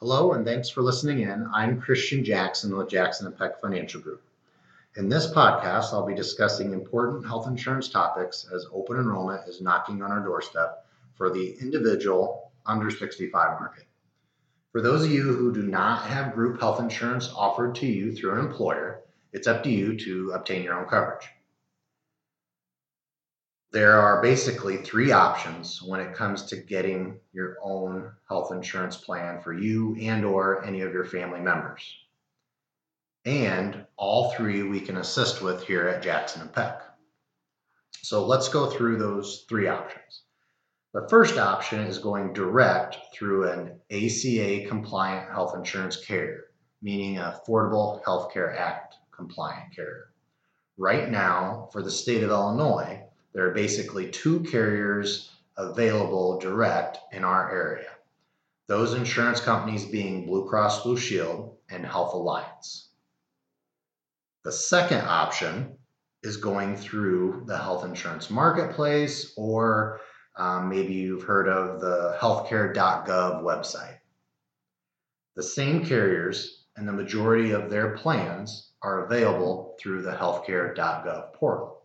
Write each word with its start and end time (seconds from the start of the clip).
Hello, 0.00 0.34
and 0.34 0.44
thanks 0.44 0.68
for 0.68 0.82
listening 0.82 1.20
in. 1.20 1.48
I'm 1.54 1.80
Christian 1.80 2.22
Jackson 2.22 2.76
with 2.76 2.90
Jackson 2.90 3.26
and 3.26 3.38
Peck 3.38 3.62
Financial 3.62 3.98
Group. 3.98 4.22
In 4.96 5.08
this 5.08 5.26
podcast, 5.32 5.94
I'll 5.94 6.04
be 6.04 6.14
discussing 6.14 6.74
important 6.74 7.24
health 7.24 7.46
insurance 7.46 7.88
topics 7.88 8.46
as 8.54 8.66
open 8.74 8.98
enrollment 8.98 9.48
is 9.48 9.62
knocking 9.62 10.02
on 10.02 10.12
our 10.12 10.20
doorstep 10.20 10.84
for 11.14 11.30
the 11.30 11.56
individual 11.62 12.52
under 12.66 12.90
65 12.90 13.32
market. 13.58 13.84
For 14.70 14.82
those 14.82 15.02
of 15.02 15.10
you 15.10 15.22
who 15.22 15.50
do 15.50 15.62
not 15.62 16.02
have 16.02 16.34
group 16.34 16.60
health 16.60 16.78
insurance 16.78 17.32
offered 17.34 17.74
to 17.76 17.86
you 17.86 18.14
through 18.14 18.38
an 18.38 18.44
employer, 18.44 19.00
it's 19.32 19.46
up 19.46 19.62
to 19.62 19.70
you 19.70 19.96
to 20.00 20.32
obtain 20.32 20.62
your 20.62 20.78
own 20.78 20.86
coverage. 20.86 21.26
There 23.76 24.00
are 24.00 24.22
basically 24.22 24.78
three 24.78 25.12
options 25.12 25.82
when 25.82 26.00
it 26.00 26.14
comes 26.14 26.44
to 26.44 26.56
getting 26.56 27.20
your 27.34 27.58
own 27.62 28.10
health 28.26 28.50
insurance 28.50 28.96
plan 28.96 29.42
for 29.42 29.52
you 29.52 29.94
and 30.00 30.24
or 30.24 30.64
any 30.64 30.80
of 30.80 30.94
your 30.94 31.04
family 31.04 31.40
members. 31.40 31.82
And 33.26 33.84
all 33.98 34.30
three 34.30 34.62
we 34.62 34.80
can 34.80 34.96
assist 34.96 35.42
with 35.42 35.62
here 35.62 35.88
at 35.88 36.02
Jackson 36.02 36.40
and 36.40 36.50
Peck. 36.54 36.80
So 38.00 38.24
let's 38.24 38.48
go 38.48 38.70
through 38.70 38.96
those 38.96 39.44
three 39.46 39.68
options. 39.68 40.22
The 40.94 41.06
first 41.10 41.36
option 41.36 41.80
is 41.80 41.98
going 41.98 42.32
direct 42.32 42.96
through 43.12 43.50
an 43.50 43.78
ACA 43.90 44.68
compliant 44.68 45.30
health 45.30 45.54
insurance 45.54 46.02
carrier, 46.02 46.44
meaning 46.80 47.16
Affordable 47.16 48.02
Health 48.06 48.32
Care 48.32 48.58
Act 48.58 48.94
compliant 49.14 49.76
carrier. 49.76 50.14
Right 50.78 51.10
now, 51.10 51.68
for 51.72 51.82
the 51.82 51.90
state 51.90 52.22
of 52.22 52.30
Illinois, 52.30 53.02
there 53.36 53.46
are 53.46 53.54
basically 53.54 54.08
two 54.08 54.40
carriers 54.44 55.30
available 55.58 56.38
direct 56.40 56.96
in 57.12 57.22
our 57.22 57.52
area. 57.52 57.90
Those 58.66 58.94
insurance 58.94 59.40
companies 59.40 59.84
being 59.84 60.24
Blue 60.24 60.48
Cross 60.48 60.84
Blue 60.84 60.96
Shield 60.96 61.54
and 61.68 61.84
Health 61.84 62.14
Alliance. 62.14 62.88
The 64.44 64.52
second 64.52 65.02
option 65.02 65.76
is 66.22 66.38
going 66.38 66.76
through 66.76 67.44
the 67.46 67.58
health 67.58 67.84
insurance 67.84 68.30
marketplace, 68.30 69.34
or 69.36 70.00
um, 70.38 70.70
maybe 70.70 70.94
you've 70.94 71.24
heard 71.24 71.46
of 71.46 71.82
the 71.82 72.16
healthcare.gov 72.18 73.42
website. 73.42 73.98
The 75.34 75.42
same 75.42 75.84
carriers 75.84 76.64
and 76.74 76.88
the 76.88 76.92
majority 76.92 77.50
of 77.50 77.68
their 77.68 77.98
plans 77.98 78.70
are 78.80 79.04
available 79.04 79.76
through 79.78 80.00
the 80.00 80.12
healthcare.gov 80.12 81.34
portal. 81.34 81.75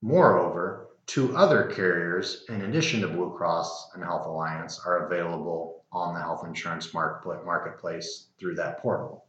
Moreover, 0.00 0.88
two 1.06 1.36
other 1.36 1.64
carriers, 1.64 2.44
in 2.48 2.62
addition 2.62 3.00
to 3.00 3.08
Blue 3.08 3.34
Cross 3.36 3.94
and 3.94 4.04
Health 4.04 4.26
Alliance, 4.26 4.80
are 4.84 5.06
available 5.06 5.84
on 5.90 6.14
the 6.14 6.20
health 6.20 6.44
insurance 6.46 6.94
marketplace 6.94 8.28
through 8.38 8.54
that 8.56 8.78
portal. 8.78 9.26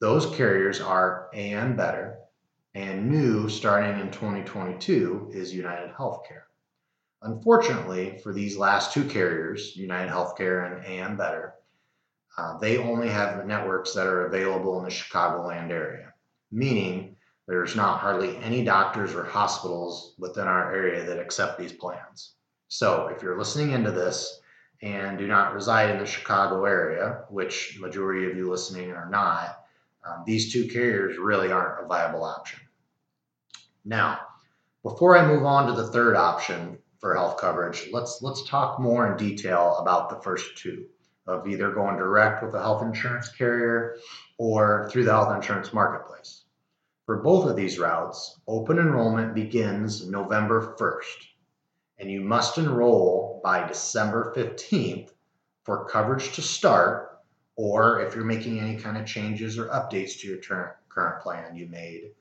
Those 0.00 0.26
carriers 0.36 0.80
are 0.80 1.30
Ambetter, 1.34 2.16
and 2.74 3.10
new 3.10 3.48
starting 3.48 3.98
in 4.00 4.10
2022 4.10 5.30
is 5.32 5.54
United 5.54 5.94
Healthcare. 5.94 6.42
Unfortunately, 7.22 8.18
for 8.22 8.32
these 8.32 8.56
last 8.56 8.92
two 8.92 9.04
carriers, 9.04 9.74
United 9.74 10.10
Healthcare 10.10 10.70
and 10.70 10.84
Ambetter, 10.84 11.52
uh, 12.36 12.58
they 12.58 12.78
only 12.78 13.08
have 13.08 13.44
networks 13.46 13.94
that 13.94 14.06
are 14.06 14.26
available 14.26 14.78
in 14.78 14.84
the 14.84 14.90
Chicagoland 14.90 15.70
area, 15.70 16.12
meaning 16.52 17.16
there's 17.48 17.74
not 17.74 17.98
hardly 17.98 18.36
any 18.36 18.62
doctors 18.62 19.14
or 19.14 19.24
hospitals 19.24 20.14
within 20.18 20.46
our 20.46 20.72
area 20.72 21.02
that 21.06 21.18
accept 21.18 21.58
these 21.58 21.72
plans. 21.72 22.34
So 22.68 23.08
if 23.08 23.22
you're 23.22 23.38
listening 23.38 23.72
into 23.72 23.90
this 23.90 24.40
and 24.82 25.16
do 25.16 25.26
not 25.26 25.54
reside 25.54 25.88
in 25.90 25.98
the 25.98 26.04
Chicago 26.04 26.66
area, 26.66 27.24
which 27.30 27.78
majority 27.80 28.30
of 28.30 28.36
you 28.36 28.50
listening 28.50 28.92
are 28.92 29.08
not, 29.08 29.64
um, 30.06 30.24
these 30.26 30.52
two 30.52 30.68
carriers 30.68 31.16
really 31.18 31.50
aren't 31.50 31.82
a 31.82 31.88
viable 31.88 32.22
option. 32.22 32.60
Now, 33.82 34.20
before 34.82 35.16
I 35.16 35.26
move 35.26 35.44
on 35.44 35.66
to 35.68 35.72
the 35.72 35.88
third 35.88 36.16
option 36.16 36.76
for 36.98 37.14
health 37.14 37.38
coverage, 37.38 37.88
let's 37.90 38.20
let's 38.20 38.46
talk 38.46 38.78
more 38.78 39.10
in 39.10 39.16
detail 39.16 39.78
about 39.78 40.10
the 40.10 40.20
first 40.20 40.58
two 40.58 40.84
of 41.26 41.48
either 41.48 41.72
going 41.72 41.96
direct 41.96 42.42
with 42.42 42.54
a 42.54 42.60
health 42.60 42.82
insurance 42.82 43.30
carrier 43.30 43.96
or 44.36 44.88
through 44.90 45.04
the 45.04 45.10
health 45.10 45.34
insurance 45.34 45.72
marketplace. 45.72 46.44
For 47.08 47.16
both 47.16 47.48
of 47.48 47.56
these 47.56 47.78
routes, 47.78 48.38
open 48.46 48.78
enrollment 48.78 49.34
begins 49.34 50.06
November 50.06 50.76
1st, 50.78 51.28
and 51.98 52.10
you 52.10 52.20
must 52.20 52.58
enroll 52.58 53.40
by 53.42 53.66
December 53.66 54.34
15th 54.36 55.12
for 55.62 55.86
coverage 55.86 56.34
to 56.34 56.42
start, 56.42 57.22
or 57.56 58.02
if 58.02 58.14
you're 58.14 58.26
making 58.26 58.60
any 58.60 58.76
kind 58.76 58.98
of 58.98 59.06
changes 59.06 59.56
or 59.56 59.68
updates 59.68 60.20
to 60.20 60.28
your 60.28 60.36
ter- 60.36 60.76
current 60.90 61.22
plan 61.22 61.56
you 61.56 61.66
made 61.68 62.12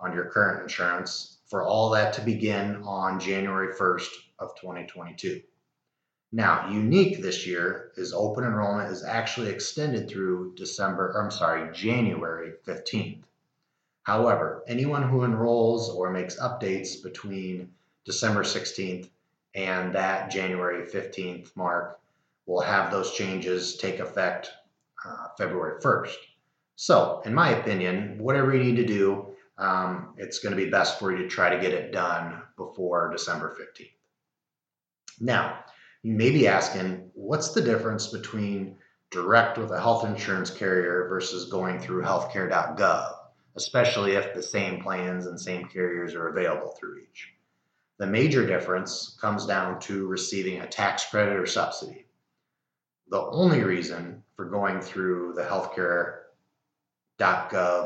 on 0.00 0.12
your 0.12 0.24
current 0.30 0.62
insurance, 0.62 1.38
for 1.46 1.62
all 1.62 1.90
that 1.90 2.12
to 2.14 2.20
begin 2.20 2.82
on 2.82 3.20
January 3.20 3.72
1st 3.72 4.10
of 4.40 4.56
2022. 4.56 5.44
Now, 6.32 6.68
unique 6.68 7.22
this 7.22 7.46
year 7.46 7.92
is 7.96 8.12
open 8.12 8.42
enrollment 8.42 8.90
is 8.90 9.04
actually 9.04 9.50
extended 9.50 10.10
through 10.10 10.56
December, 10.56 11.12
I'm 11.16 11.30
sorry, 11.30 11.72
January 11.72 12.54
15th. 12.66 13.22
However, 14.04 14.62
anyone 14.68 15.02
who 15.02 15.24
enrolls 15.24 15.90
or 15.90 16.10
makes 16.10 16.38
updates 16.38 17.02
between 17.02 17.72
December 18.04 18.42
16th 18.42 19.08
and 19.54 19.94
that 19.94 20.30
January 20.30 20.86
15th 20.86 21.56
mark 21.56 22.00
will 22.46 22.60
have 22.60 22.90
those 22.90 23.14
changes 23.14 23.76
take 23.76 24.00
effect 24.00 24.50
uh, 25.04 25.28
February 25.38 25.80
1st. 25.80 26.16
So, 26.76 27.22
in 27.24 27.32
my 27.32 27.50
opinion, 27.50 28.18
whatever 28.18 28.54
you 28.54 28.62
need 28.62 28.76
to 28.76 28.86
do, 28.86 29.34
um, 29.56 30.14
it's 30.18 30.40
going 30.40 30.54
to 30.54 30.62
be 30.62 30.70
best 30.70 30.98
for 30.98 31.12
you 31.12 31.18
to 31.18 31.28
try 31.28 31.48
to 31.48 31.60
get 31.60 31.72
it 31.72 31.92
done 31.92 32.42
before 32.56 33.10
December 33.10 33.56
15th. 33.58 33.90
Now, 35.20 35.64
you 36.02 36.12
may 36.12 36.30
be 36.30 36.48
asking, 36.48 37.10
what's 37.14 37.52
the 37.52 37.62
difference 37.62 38.08
between 38.08 38.76
direct 39.10 39.56
with 39.56 39.70
a 39.70 39.80
health 39.80 40.04
insurance 40.04 40.50
carrier 40.50 41.06
versus 41.08 41.48
going 41.48 41.78
through 41.78 42.02
healthcare.gov? 42.02 43.14
Especially 43.56 44.12
if 44.12 44.34
the 44.34 44.42
same 44.42 44.82
plans 44.82 45.26
and 45.26 45.40
same 45.40 45.66
carriers 45.66 46.14
are 46.14 46.28
available 46.28 46.74
through 46.78 46.98
each. 46.98 47.32
The 47.98 48.06
major 48.06 48.46
difference 48.46 49.16
comes 49.20 49.46
down 49.46 49.78
to 49.80 50.06
receiving 50.06 50.60
a 50.60 50.66
tax 50.66 51.08
credit 51.08 51.36
or 51.36 51.46
subsidy. 51.46 52.06
The 53.08 53.20
only 53.20 53.62
reason 53.62 54.24
for 54.34 54.46
going 54.46 54.80
through 54.80 55.34
the 55.34 55.44
healthcare.gov 55.44 56.20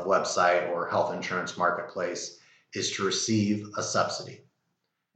website 0.07 0.69
or 0.69 0.87
health 0.87 1.13
insurance 1.13 1.57
marketplace 1.57 2.39
is 2.73 2.91
to 2.91 3.05
receive 3.05 3.67
a 3.77 3.83
subsidy. 3.83 4.41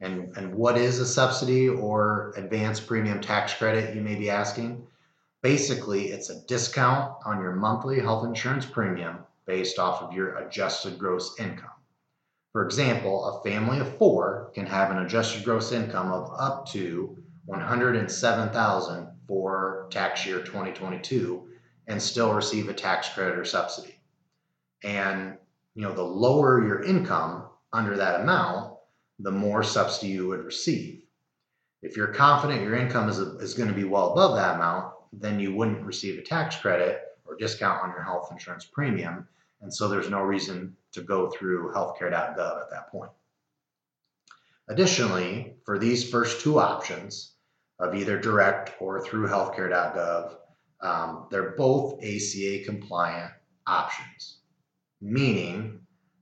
And, 0.00 0.36
and 0.36 0.54
what 0.54 0.76
is 0.76 1.00
a 1.00 1.06
subsidy 1.06 1.68
or 1.68 2.32
advanced 2.36 2.86
premium 2.86 3.20
tax 3.20 3.54
credit, 3.54 3.94
you 3.94 4.02
may 4.02 4.14
be 4.14 4.30
asking? 4.30 4.86
Basically, 5.42 6.08
it's 6.08 6.30
a 6.30 6.40
discount 6.46 7.14
on 7.24 7.40
your 7.40 7.52
monthly 7.52 8.00
health 8.00 8.24
insurance 8.24 8.66
premium 8.66 9.18
based 9.46 9.78
off 9.78 10.02
of 10.02 10.12
your 10.12 10.36
adjusted 10.36 10.98
gross 10.98 11.38
income. 11.38 11.70
For 12.52 12.64
example, 12.64 13.24
a 13.24 13.48
family 13.48 13.80
of 13.80 13.98
four 13.98 14.52
can 14.54 14.66
have 14.66 14.90
an 14.90 14.98
adjusted 14.98 15.44
gross 15.44 15.72
income 15.72 16.12
of 16.12 16.30
up 16.38 16.68
to 16.68 17.16
107,000 17.46 19.08
for 19.26 19.88
tax 19.90 20.24
year 20.24 20.40
2022 20.40 21.48
and 21.88 22.00
still 22.00 22.32
receive 22.32 22.68
a 22.68 22.74
tax 22.74 23.08
credit 23.08 23.38
or 23.38 23.44
subsidy. 23.44 24.00
And 24.82 25.36
you 25.74 25.82
know, 25.82 25.92
the 25.92 26.02
lower 26.02 26.64
your 26.64 26.82
income 26.82 27.48
under 27.72 27.96
that 27.96 28.20
amount, 28.20 28.74
the 29.18 29.32
more 29.32 29.62
subsidy 29.62 30.12
you 30.12 30.28
would 30.28 30.44
receive. 30.44 31.02
If 31.82 31.96
you're 31.96 32.14
confident 32.14 32.62
your 32.62 32.76
income 32.76 33.08
is, 33.08 33.18
is 33.18 33.54
going 33.54 33.68
to 33.68 33.74
be 33.74 33.84
well 33.84 34.12
above 34.12 34.36
that 34.36 34.54
amount, 34.54 34.94
then 35.12 35.40
you 35.40 35.54
wouldn't 35.54 35.84
receive 35.84 36.18
a 36.18 36.22
tax 36.22 36.56
credit 36.56 37.00
or 37.26 37.36
discount 37.36 37.82
on 37.82 37.90
your 37.90 38.02
health 38.02 38.28
insurance 38.30 38.64
premium. 38.64 39.26
And 39.60 39.72
so 39.72 39.88
there's 39.88 40.10
no 40.10 40.20
reason 40.20 40.76
to 40.92 41.02
go 41.02 41.30
through 41.30 41.72
healthcare.gov 41.72 42.60
at 42.62 42.70
that 42.70 42.90
point. 42.90 43.10
Additionally, 44.68 45.56
for 45.64 45.78
these 45.78 46.08
first 46.08 46.40
two 46.40 46.58
options 46.58 47.32
of 47.78 47.94
either 47.94 48.18
direct 48.18 48.72
or 48.80 49.04
through 49.04 49.28
healthcare.gov, 49.28 50.36
um, 50.80 51.26
they're 51.30 51.54
both 51.56 52.02
ACA 52.02 52.64
compliant 52.64 53.32
options, 53.66 54.38
meaning 55.00 55.80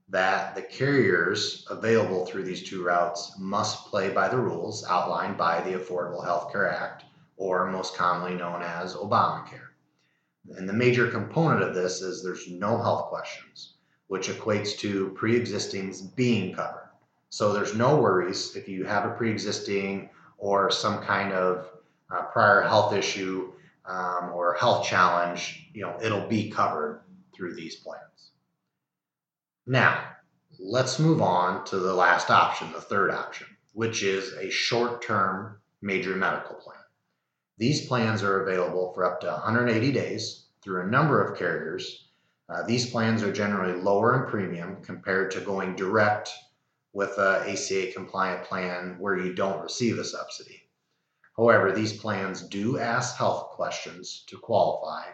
that 0.09 0.55
the 0.55 0.61
carriers 0.61 1.65
available 1.69 2.25
through 2.25 2.43
these 2.43 2.63
two 2.63 2.83
routes 2.83 3.33
must 3.39 3.85
play 3.87 4.09
by 4.09 4.27
the 4.27 4.37
rules 4.37 4.85
outlined 4.87 5.37
by 5.37 5.61
the 5.61 5.77
Affordable 5.77 6.23
Health 6.23 6.51
Care 6.51 6.69
Act, 6.69 7.03
or 7.35 7.71
most 7.71 7.95
commonly 7.95 8.35
known 8.35 8.61
as 8.61 8.95
Obamacare. 8.95 9.72
And 10.57 10.67
the 10.67 10.73
major 10.73 11.09
component 11.09 11.63
of 11.63 11.73
this 11.73 12.01
is 12.01 12.23
there's 12.23 12.49
no 12.49 12.77
health 12.77 13.09
questions, 13.09 13.75
which 14.07 14.29
equates 14.29 14.77
to 14.79 15.09
pre 15.15 15.35
existings 15.35 16.01
being 16.01 16.53
covered. 16.55 16.89
So 17.29 17.53
there's 17.53 17.75
no 17.75 17.97
worries 17.97 18.55
if 18.55 18.67
you 18.67 18.85
have 18.85 19.05
a 19.05 19.15
pre 19.15 19.31
existing 19.31 20.09
or 20.37 20.69
some 20.71 21.01
kind 21.03 21.33
of 21.33 21.69
uh, 22.11 22.23
prior 22.23 22.61
health 22.61 22.93
issue. 22.93 23.53
um, 23.85 24.31
or 24.33 24.53
health 24.55 24.85
challenge, 24.85 25.69
you 25.73 25.81
know, 25.81 25.97
it'll 26.01 26.27
be 26.27 26.49
covered 26.49 27.01
through 27.35 27.55
these 27.55 27.75
plans. 27.75 28.31
Now, 29.65 30.03
let's 30.59 30.99
move 30.99 31.21
on 31.21 31.65
to 31.65 31.77
the 31.79 31.93
last 31.93 32.29
option, 32.29 32.71
the 32.71 32.81
third 32.81 33.11
option, 33.11 33.47
which 33.73 34.03
is 34.03 34.33
a 34.33 34.49
short 34.49 35.01
term 35.01 35.57
major 35.81 36.15
medical 36.15 36.55
plan. 36.55 36.82
These 37.57 37.87
plans 37.87 38.23
are 38.23 38.41
available 38.41 38.93
for 38.93 39.05
up 39.05 39.21
to 39.21 39.27
180 39.27 39.91
days 39.91 40.47
through 40.61 40.81
a 40.81 40.89
number 40.89 41.23
of 41.23 41.37
carriers. 41.37 42.09
Uh, 42.49 42.63
these 42.63 42.89
plans 42.89 43.21
are 43.21 43.31
generally 43.31 43.79
lower 43.79 44.23
in 44.23 44.29
premium 44.29 44.81
compared 44.81 45.31
to 45.31 45.41
going 45.41 45.75
direct 45.75 46.31
with 46.93 47.17
a 47.17 47.43
ACA 47.47 47.91
compliant 47.93 48.43
plan 48.45 48.97
where 48.99 49.17
you 49.17 49.33
don't 49.33 49.61
receive 49.61 49.97
a 49.97 50.03
subsidy. 50.03 50.69
However, 51.35 51.71
these 51.71 51.97
plans 51.97 52.41
do 52.41 52.79
ask 52.79 53.17
health 53.17 53.51
questions 53.51 54.23
to 54.27 54.37
qualify 54.37 55.05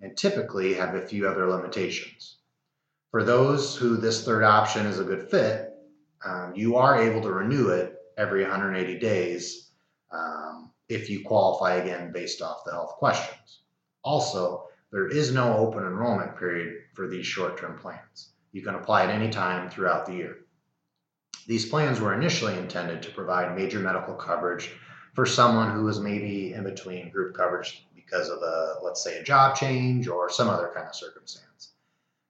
and 0.00 0.16
typically 0.16 0.74
have 0.74 0.94
a 0.94 1.06
few 1.06 1.28
other 1.28 1.48
limitations. 1.48 2.38
For 3.10 3.24
those 3.24 3.76
who 3.76 3.96
this 3.96 4.24
third 4.24 4.44
option 4.44 4.86
is 4.86 4.98
a 4.98 5.04
good 5.04 5.30
fit, 5.30 5.70
um, 6.24 6.52
you 6.54 6.76
are 6.76 7.00
able 7.00 7.20
to 7.22 7.32
renew 7.32 7.68
it 7.68 7.96
every 8.16 8.42
180 8.42 8.98
days 8.98 9.70
um, 10.12 10.63
if 10.94 11.10
you 11.10 11.24
qualify 11.24 11.74
again 11.74 12.12
based 12.12 12.40
off 12.40 12.64
the 12.64 12.72
health 12.72 12.94
questions. 12.96 13.60
Also, 14.02 14.68
there 14.92 15.08
is 15.08 15.32
no 15.32 15.56
open 15.56 15.82
enrollment 15.82 16.38
period 16.38 16.82
for 16.94 17.08
these 17.08 17.26
short 17.26 17.58
term 17.58 17.78
plans. 17.78 18.30
You 18.52 18.62
can 18.62 18.76
apply 18.76 19.04
at 19.04 19.10
any 19.10 19.30
time 19.30 19.68
throughout 19.68 20.06
the 20.06 20.14
year. 20.14 20.36
These 21.46 21.68
plans 21.68 22.00
were 22.00 22.14
initially 22.14 22.56
intended 22.56 23.02
to 23.02 23.10
provide 23.10 23.56
major 23.56 23.80
medical 23.80 24.14
coverage 24.14 24.70
for 25.14 25.26
someone 25.26 25.72
who 25.72 25.88
is 25.88 26.00
maybe 26.00 26.54
in 26.54 26.64
between 26.64 27.10
group 27.10 27.36
coverage 27.36 27.86
because 27.94 28.28
of 28.28 28.42
a, 28.42 28.76
let's 28.82 29.02
say, 29.02 29.18
a 29.18 29.24
job 29.24 29.56
change 29.56 30.08
or 30.08 30.30
some 30.30 30.48
other 30.48 30.70
kind 30.74 30.86
of 30.86 30.94
circumstance. 30.94 31.72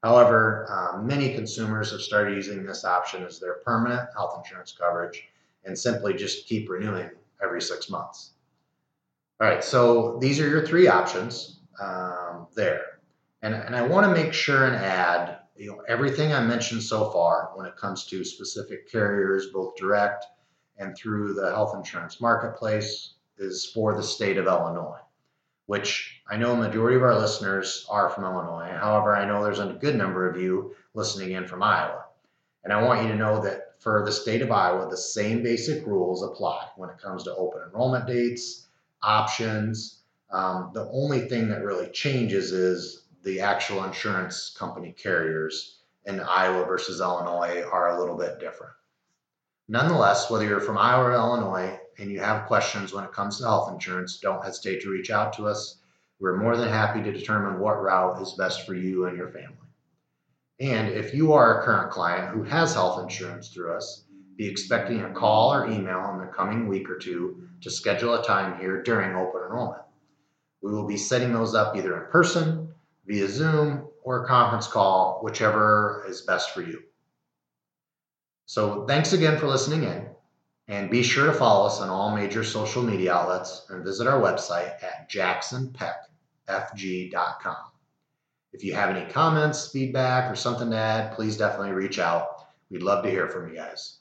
However, 0.02 0.66
um, 0.70 1.06
many 1.06 1.34
consumers 1.34 1.90
have 1.90 2.02
started 2.02 2.36
using 2.36 2.64
this 2.64 2.84
option 2.84 3.24
as 3.24 3.40
their 3.40 3.54
permanent 3.64 4.08
health 4.14 4.36
insurance 4.36 4.72
coverage 4.72 5.22
and 5.64 5.78
simply 5.78 6.14
just 6.14 6.46
keep 6.46 6.68
renewing 6.68 7.10
every 7.42 7.62
six 7.62 7.88
months. 7.88 8.33
All 9.40 9.48
right, 9.48 9.64
so 9.64 10.18
these 10.20 10.38
are 10.38 10.48
your 10.48 10.64
three 10.64 10.86
options 10.86 11.60
um, 11.80 12.46
there. 12.54 13.00
And, 13.42 13.54
and 13.54 13.74
I 13.74 13.82
want 13.82 14.06
to 14.06 14.22
make 14.22 14.32
sure 14.32 14.66
and 14.66 14.76
add 14.76 15.38
you 15.56 15.70
know 15.70 15.82
everything 15.88 16.32
I 16.32 16.40
mentioned 16.40 16.82
so 16.82 17.10
far 17.10 17.50
when 17.54 17.66
it 17.66 17.76
comes 17.76 18.06
to 18.06 18.24
specific 18.24 18.90
carriers, 18.90 19.48
both 19.52 19.76
direct 19.76 20.26
and 20.78 20.96
through 20.96 21.34
the 21.34 21.50
health 21.50 21.74
insurance 21.74 22.20
marketplace, 22.20 23.14
is 23.38 23.66
for 23.66 23.94
the 23.94 24.02
state 24.02 24.38
of 24.38 24.46
Illinois, 24.46 25.00
which 25.66 26.22
I 26.28 26.36
know 26.36 26.52
a 26.52 26.56
majority 26.56 26.96
of 26.96 27.02
our 27.02 27.18
listeners 27.18 27.86
are 27.88 28.10
from 28.10 28.24
Illinois. 28.24 28.70
However, 28.72 29.16
I 29.16 29.26
know 29.26 29.42
there's 29.42 29.58
a 29.58 29.78
good 29.80 29.96
number 29.96 30.28
of 30.28 30.40
you 30.40 30.74
listening 30.94 31.32
in 31.32 31.46
from 31.46 31.62
Iowa. 31.62 32.04
And 32.64 32.72
I 32.72 32.82
want 32.82 33.02
you 33.02 33.08
to 33.08 33.16
know 33.16 33.42
that 33.42 33.74
for 33.80 34.04
the 34.04 34.12
state 34.12 34.42
of 34.42 34.50
Iowa, 34.50 34.88
the 34.88 34.96
same 34.96 35.42
basic 35.42 35.86
rules 35.86 36.22
apply 36.22 36.68
when 36.76 36.88
it 36.88 36.98
comes 36.98 37.24
to 37.24 37.34
open 37.34 37.62
enrollment 37.66 38.06
dates, 38.06 38.63
options. 39.04 40.02
Um, 40.30 40.70
the 40.74 40.88
only 40.90 41.28
thing 41.28 41.48
that 41.48 41.62
really 41.62 41.88
changes 41.90 42.52
is 42.52 43.04
the 43.22 43.40
actual 43.40 43.84
insurance 43.84 44.54
company 44.58 44.92
carriers 44.92 45.78
in 46.06 46.20
Iowa 46.20 46.64
versus 46.64 47.00
Illinois 47.00 47.62
are 47.62 47.96
a 47.96 48.00
little 48.00 48.16
bit 48.16 48.38
different. 48.40 48.72
Nonetheless, 49.68 50.30
whether 50.30 50.44
you're 50.44 50.60
from 50.60 50.76
Iowa 50.76 51.04
or 51.04 51.12
Illinois 51.12 51.78
and 51.98 52.10
you 52.10 52.20
have 52.20 52.46
questions 52.46 52.92
when 52.92 53.04
it 53.04 53.12
comes 53.12 53.38
to 53.38 53.44
health 53.44 53.72
insurance, 53.72 54.18
don't 54.18 54.44
hesitate 54.44 54.82
to 54.82 54.90
reach 54.90 55.10
out 55.10 55.32
to 55.34 55.46
us. 55.46 55.78
We're 56.20 56.36
more 56.36 56.56
than 56.56 56.68
happy 56.68 57.02
to 57.02 57.12
determine 57.12 57.60
what 57.60 57.82
route 57.82 58.20
is 58.20 58.32
best 58.32 58.66
for 58.66 58.74
you 58.74 59.06
and 59.06 59.16
your 59.16 59.28
family. 59.28 59.56
And 60.60 60.88
if 60.88 61.14
you 61.14 61.32
are 61.32 61.60
a 61.60 61.64
current 61.64 61.90
client 61.90 62.34
who 62.34 62.42
has 62.44 62.74
health 62.74 63.02
insurance 63.02 63.48
through 63.48 63.72
us, 63.74 64.04
be 64.36 64.48
expecting 64.48 65.02
a 65.02 65.12
call 65.12 65.52
or 65.52 65.70
email 65.70 66.10
in 66.12 66.18
the 66.18 66.32
coming 66.32 66.68
week 66.68 66.90
or 66.90 66.98
two 66.98 67.48
to 67.60 67.70
schedule 67.70 68.14
a 68.14 68.24
time 68.24 68.58
here 68.58 68.82
during 68.82 69.16
open 69.16 69.42
enrollment. 69.42 69.82
We 70.62 70.72
will 70.72 70.86
be 70.86 70.96
setting 70.96 71.32
those 71.32 71.54
up 71.54 71.76
either 71.76 72.02
in 72.02 72.10
person, 72.10 72.72
via 73.06 73.28
Zoom, 73.28 73.86
or 74.02 74.24
a 74.24 74.26
conference 74.26 74.66
call, 74.66 75.20
whichever 75.22 76.04
is 76.08 76.22
best 76.22 76.52
for 76.52 76.62
you. 76.62 76.82
So 78.46 78.86
thanks 78.86 79.12
again 79.12 79.38
for 79.38 79.46
listening 79.46 79.84
in. 79.84 80.08
And 80.66 80.90
be 80.90 81.02
sure 81.02 81.26
to 81.26 81.32
follow 81.32 81.66
us 81.66 81.80
on 81.80 81.90
all 81.90 82.16
major 82.16 82.42
social 82.42 82.82
media 82.82 83.14
outlets 83.14 83.66
and 83.68 83.84
visit 83.84 84.06
our 84.06 84.20
website 84.20 84.82
at 84.82 85.10
jacksonpeckfg.com. 85.10 87.56
If 88.52 88.64
you 88.64 88.74
have 88.74 88.94
any 88.94 89.10
comments, 89.10 89.70
feedback, 89.70 90.30
or 90.30 90.36
something 90.36 90.70
to 90.70 90.76
add, 90.76 91.12
please 91.12 91.36
definitely 91.36 91.72
reach 91.72 91.98
out. 91.98 92.46
We'd 92.70 92.82
love 92.82 93.04
to 93.04 93.10
hear 93.10 93.28
from 93.28 93.48
you 93.48 93.56
guys. 93.56 93.98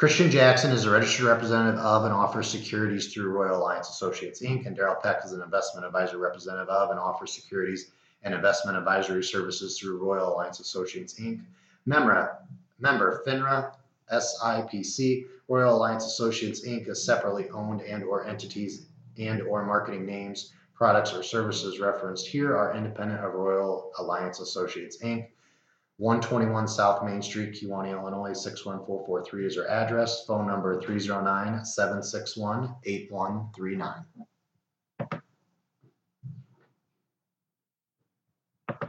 Christian 0.00 0.30
Jackson 0.30 0.70
is 0.72 0.86
a 0.86 0.90
registered 0.90 1.26
representative 1.26 1.78
of 1.78 2.06
and 2.06 2.14
offers 2.14 2.48
securities 2.48 3.12
through 3.12 3.28
Royal 3.28 3.58
Alliance 3.58 3.90
Associates 3.90 4.40
Inc. 4.40 4.64
And 4.64 4.74
Daryl 4.74 4.98
Peck 5.02 5.22
is 5.26 5.32
an 5.32 5.42
investment 5.42 5.84
advisor 5.84 6.16
representative 6.16 6.70
of 6.70 6.88
and 6.88 6.98
offers 6.98 7.34
securities 7.34 7.90
and 8.22 8.32
investment 8.32 8.78
advisory 8.78 9.22
services 9.22 9.78
through 9.78 9.98
Royal 9.98 10.32
Alliance 10.32 10.58
Associates 10.58 11.20
Inc. 11.20 11.42
Member, 11.84 12.38
member 12.78 13.22
FINRA 13.26 13.74
SIPC. 14.10 15.26
Royal 15.48 15.76
Alliance 15.76 16.06
Associates 16.06 16.66
Inc. 16.66 16.88
is 16.88 17.04
separately 17.04 17.50
owned 17.50 17.82
and 17.82 18.02
or 18.02 18.26
entities 18.26 18.86
and 19.18 19.42
or 19.42 19.66
marketing 19.66 20.06
names, 20.06 20.54
products 20.72 21.12
or 21.12 21.22
services 21.22 21.78
referenced 21.78 22.26
here 22.26 22.56
are 22.56 22.74
independent 22.74 23.22
of 23.22 23.34
Royal 23.34 23.92
Alliance 23.98 24.40
Associates 24.40 24.96
Inc. 25.02 25.28
121 26.00 26.66
South 26.66 27.04
Main 27.04 27.20
Street, 27.20 27.52
Kewanee, 27.52 27.90
Illinois 27.90 28.32
61443 28.32 29.46
is 29.46 29.58
our 29.58 29.68
address. 29.68 30.24
Phone 30.24 30.46
number 30.46 30.80
309 30.80 31.62
761 31.62 32.74
8139. 32.84 34.04